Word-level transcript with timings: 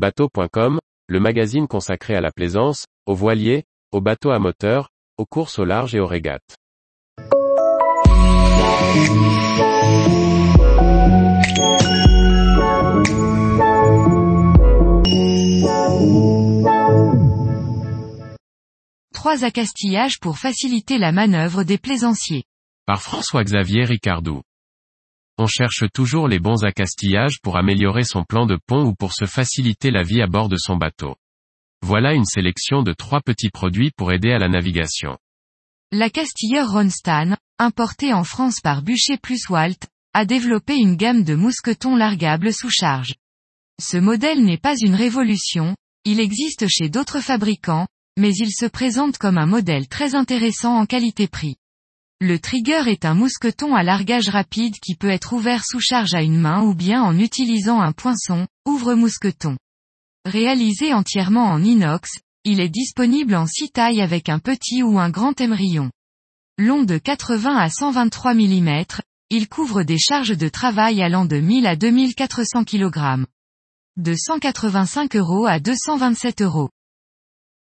Bateau.com, 0.00 0.80
le 1.08 1.20
magazine 1.20 1.68
consacré 1.68 2.14
à 2.14 2.22
la 2.22 2.32
plaisance, 2.32 2.86
aux 3.04 3.14
voiliers, 3.14 3.64
aux 3.92 4.00
bateaux 4.00 4.30
à 4.30 4.38
moteur, 4.38 4.88
aux 5.18 5.26
courses 5.26 5.58
au 5.58 5.66
large 5.66 5.94
et 5.94 6.00
aux 6.00 6.06
régates. 6.06 6.56
Trois 19.12 19.44
accastillages 19.44 20.18
pour 20.18 20.38
faciliter 20.38 20.96
la 20.96 21.12
manœuvre 21.12 21.62
des 21.62 21.76
plaisanciers. 21.76 22.44
Par 22.86 23.02
François-Xavier 23.02 23.84
Ricardou. 23.84 24.40
On 25.42 25.46
cherche 25.46 25.84
toujours 25.94 26.28
les 26.28 26.38
bons 26.38 26.64
accastillages 26.64 27.40
pour 27.42 27.56
améliorer 27.56 28.04
son 28.04 28.24
plan 28.24 28.44
de 28.44 28.58
pont 28.66 28.84
ou 28.84 28.94
pour 28.94 29.14
se 29.14 29.24
faciliter 29.24 29.90
la 29.90 30.02
vie 30.02 30.20
à 30.20 30.26
bord 30.26 30.50
de 30.50 30.58
son 30.58 30.76
bateau. 30.76 31.16
Voilà 31.80 32.12
une 32.12 32.26
sélection 32.26 32.82
de 32.82 32.92
trois 32.92 33.22
petits 33.22 33.48
produits 33.48 33.90
pour 33.90 34.12
aider 34.12 34.32
à 34.32 34.38
la 34.38 34.50
navigation. 34.50 35.16
L'accastilleur 35.92 36.70
Ronstan, 36.70 37.38
importé 37.58 38.12
en 38.12 38.22
France 38.22 38.60
par 38.60 38.82
Bûcher 38.82 39.16
plus 39.16 39.48
Walt, 39.48 39.78
a 40.12 40.26
développé 40.26 40.76
une 40.76 40.96
gamme 40.96 41.24
de 41.24 41.34
mousquetons 41.34 41.96
largables 41.96 42.52
sous 42.52 42.68
charge. 42.68 43.14
Ce 43.80 43.96
modèle 43.96 44.44
n'est 44.44 44.58
pas 44.58 44.76
une 44.78 44.94
révolution, 44.94 45.74
il 46.04 46.20
existe 46.20 46.68
chez 46.68 46.90
d'autres 46.90 47.20
fabricants, 47.20 47.86
mais 48.18 48.34
il 48.34 48.50
se 48.52 48.66
présente 48.66 49.16
comme 49.16 49.38
un 49.38 49.46
modèle 49.46 49.88
très 49.88 50.14
intéressant 50.14 50.76
en 50.76 50.84
qualité-prix. 50.84 51.56
Le 52.22 52.38
trigger 52.38 52.82
est 52.86 53.06
un 53.06 53.14
mousqueton 53.14 53.74
à 53.74 53.82
largage 53.82 54.28
rapide 54.28 54.74
qui 54.78 54.94
peut 54.94 55.08
être 55.08 55.32
ouvert 55.32 55.64
sous 55.64 55.80
charge 55.80 56.12
à 56.12 56.20
une 56.20 56.38
main 56.38 56.62
ou 56.62 56.74
bien 56.74 57.02
en 57.02 57.18
utilisant 57.18 57.80
un 57.80 57.92
poinçon, 57.92 58.46
ouvre-mousqueton. 58.66 59.56
Réalisé 60.26 60.92
entièrement 60.92 61.46
en 61.46 61.62
inox, 61.62 62.18
il 62.44 62.60
est 62.60 62.68
disponible 62.68 63.34
en 63.34 63.46
six 63.46 63.70
tailles 63.70 64.02
avec 64.02 64.28
un 64.28 64.38
petit 64.38 64.82
ou 64.82 64.98
un 64.98 65.08
grand 65.08 65.40
émerillon. 65.40 65.90
Long 66.58 66.82
de 66.82 66.98
80 66.98 67.56
à 67.56 67.70
123 67.70 68.34
mm, 68.34 68.84
il 69.30 69.48
couvre 69.48 69.82
des 69.82 69.98
charges 69.98 70.36
de 70.36 70.48
travail 70.50 71.02
allant 71.02 71.24
de 71.24 71.38
1000 71.38 71.66
à 71.66 71.74
2400 71.74 72.64
kg. 72.64 73.24
De 73.96 74.14
185 74.14 75.16
euros 75.16 75.46
à 75.46 75.58
227 75.58 76.42
euros. 76.42 76.68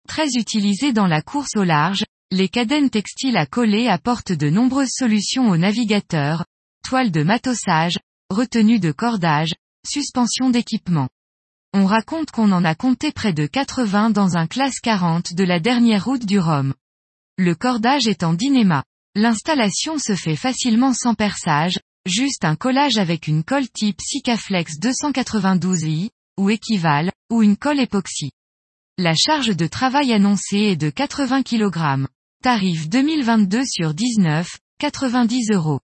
Très 0.08 0.28
utilisé 0.36 0.94
dans 0.94 1.06
la 1.06 1.20
course 1.20 1.56
au 1.56 1.64
large, 1.64 2.04
les 2.32 2.48
cadènes 2.48 2.90
textiles 2.90 3.36
à 3.36 3.46
coller 3.46 3.86
apportent 3.86 4.32
de 4.32 4.50
nombreuses 4.50 4.90
solutions 4.90 5.48
aux 5.48 5.56
navigateurs, 5.56 6.44
toiles 6.84 7.12
de 7.12 7.22
matossage, 7.22 7.98
retenues 8.30 8.80
de 8.80 8.90
cordage, 8.90 9.54
suspension 9.86 10.50
d'équipement. 10.50 11.08
On 11.72 11.86
raconte 11.86 12.32
qu'on 12.32 12.50
en 12.50 12.64
a 12.64 12.74
compté 12.74 13.12
près 13.12 13.32
de 13.32 13.46
80 13.46 14.10
dans 14.10 14.36
un 14.36 14.48
classe 14.48 14.80
40 14.80 15.34
de 15.34 15.44
la 15.44 15.60
dernière 15.60 16.04
route 16.04 16.26
du 16.26 16.40
Rhum. 16.40 16.74
Le 17.38 17.54
cordage 17.54 18.08
est 18.08 18.24
en 18.24 18.34
dynéma. 18.34 18.82
L'installation 19.14 19.98
se 19.98 20.16
fait 20.16 20.36
facilement 20.36 20.94
sans 20.94 21.14
perçage, 21.14 21.78
juste 22.06 22.44
un 22.44 22.56
collage 22.56 22.96
avec 22.96 23.28
une 23.28 23.44
colle 23.44 23.68
type 23.68 24.00
Sikaflex 24.00 24.80
292i, 24.80 26.10
ou 26.38 26.50
équivalent, 26.50 27.12
ou 27.30 27.44
une 27.44 27.56
colle 27.56 27.80
époxy. 27.80 28.32
La 28.98 29.14
charge 29.14 29.54
de 29.54 29.66
travail 29.66 30.12
annoncée 30.12 30.56
est 30.56 30.76
de 30.76 30.90
80 30.90 31.42
kg. 31.42 32.08
Tarif 32.42 32.88
2022 32.88 33.64
sur 33.64 33.94
19, 33.94 34.46
90 34.78 35.50
euros. 35.52 35.80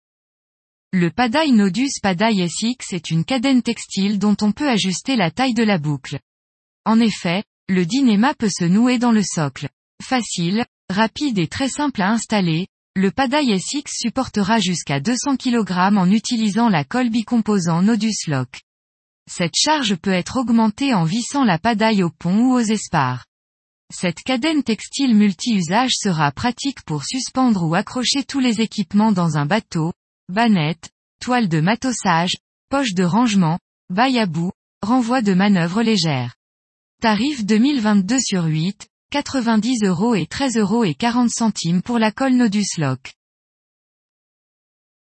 Le 0.93 1.11
Padaille 1.11 1.53
Nodus 1.53 2.01
Padaille 2.03 2.47
SX 2.49 2.93
est 2.93 3.11
une 3.11 3.25
cadène 3.25 3.63
textile 3.63 4.19
dont 4.19 4.37
on 4.43 4.53
peut 4.53 4.69
ajuster 4.69 5.17
la 5.17 5.31
taille 5.31 5.55
de 5.55 5.63
la 5.63 5.79
boucle. 5.79 6.19
En 6.85 7.01
effet, 7.01 7.45
le 7.69 7.87
dynéma 7.87 8.35
peut 8.35 8.51
se 8.51 8.65
nouer 8.65 8.99
dans 8.99 9.13
le 9.13 9.23
socle. 9.23 9.69
Facile, 10.03 10.67
rapide 10.91 11.39
et 11.39 11.49
très 11.49 11.69
simple 11.69 12.03
à 12.03 12.11
installer, 12.11 12.67
le 12.97 13.11
Padaille 13.11 13.59
SX 13.59 13.85
supportera 13.87 14.59
jusqu'à 14.59 15.01
200 15.01 15.37
kg 15.37 15.97
en 15.97 16.11
utilisant 16.11 16.69
la 16.69 16.85
colle 16.85 17.11
bicomposant 17.11 17.81
Nodus 17.81 18.27
Lock. 18.27 18.61
Cette 19.31 19.55
charge 19.57 19.95
peut 19.95 20.13
être 20.13 20.37
augmentée 20.37 20.93
en 20.93 21.05
vissant 21.05 21.45
la 21.45 21.59
padaille 21.59 22.03
au 22.03 22.11
pont 22.11 22.37
ou 22.37 22.55
aux 22.55 22.59
espars. 22.59 23.25
Cette 23.93 24.23
cadène 24.23 24.63
textile 24.63 25.17
multi-usage 25.17 25.95
sera 25.97 26.31
pratique 26.31 26.83
pour 26.83 27.05
suspendre 27.05 27.65
ou 27.65 27.75
accrocher 27.75 28.23
tous 28.23 28.39
les 28.39 28.61
équipements 28.61 29.11
dans 29.11 29.37
un 29.37 29.47
bateau, 29.47 29.93
bannette, 30.29 30.91
toile 31.21 31.49
de 31.49 31.61
matossage, 31.61 32.37
poche 32.69 32.95
de 32.95 33.03
rangement, 33.03 33.59
baille 33.89 34.21
à 34.21 34.27
bout, 34.27 34.53
renvoi 34.81 35.23
de 35.23 35.35
manœuvre 35.35 35.83
légère. 35.83 36.37
Tarif 37.03 37.45
2022 37.45 38.19
sur 38.21 38.45
8, 38.45 38.87
90 39.11 39.83
euros 39.83 40.15
et 40.15 40.27
13 40.27 40.57
euros 40.57 40.85
et 40.85 40.95
40 40.95 41.29
centimes 41.29 41.83
pour 41.83 41.99
la 41.99 42.13
colle 42.13 42.35
Nodus 42.35 42.79
Lock. 42.79 43.15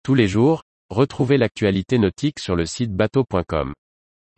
Tous 0.02 0.14
les 0.14 0.26
jours, 0.26 0.62
retrouvez 0.88 1.36
l'actualité 1.36 1.98
nautique 1.98 2.40
sur 2.40 2.56
le 2.56 2.64
site 2.64 2.94
bateau.com. 2.94 3.74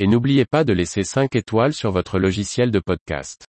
Et 0.00 0.09
n'oubliez 0.09 0.47
pas 0.47 0.64
de 0.64 0.72
laisser 0.72 1.04
5 1.04 1.36
étoiles 1.36 1.74
sur 1.74 1.92
votre 1.92 2.19
logiciel 2.19 2.72
de 2.72 2.80
podcast. 2.80 3.47